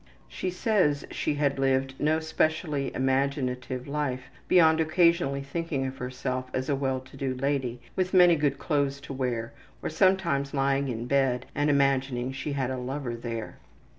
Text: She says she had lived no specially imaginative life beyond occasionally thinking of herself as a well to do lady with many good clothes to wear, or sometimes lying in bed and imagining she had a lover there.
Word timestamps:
She 0.27 0.49
says 0.49 1.05
she 1.11 1.35
had 1.35 1.59
lived 1.59 1.93
no 1.99 2.19
specially 2.19 2.91
imaginative 2.95 3.87
life 3.87 4.31
beyond 4.47 4.79
occasionally 4.79 5.41
thinking 5.43 5.85
of 5.85 5.99
herself 5.99 6.49
as 6.55 6.69
a 6.69 6.75
well 6.75 6.99
to 7.01 7.15
do 7.15 7.35
lady 7.35 7.79
with 7.95 8.11
many 8.11 8.35
good 8.35 8.57
clothes 8.57 8.99
to 9.01 9.13
wear, 9.13 9.53
or 9.79 9.89
sometimes 9.91 10.55
lying 10.55 10.87
in 10.89 11.05
bed 11.05 11.45
and 11.53 11.69
imagining 11.69 12.31
she 12.31 12.53
had 12.53 12.71
a 12.71 12.79
lover 12.79 13.15
there. 13.15 13.57